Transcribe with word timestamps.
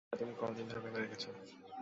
এটা 0.05 0.15
তুমি 0.19 0.33
কতদিন 0.39 0.65
ধরে 0.69 0.81
ভেবে 0.85 0.99
রেখেছ? 0.99 1.23